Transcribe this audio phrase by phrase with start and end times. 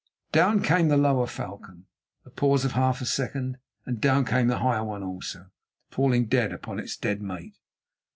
[0.31, 1.85] Down came the lower falcon;
[2.25, 5.51] a pause of half a second, and down came the higher one also,
[5.91, 7.59] falling dead upon its dead mate!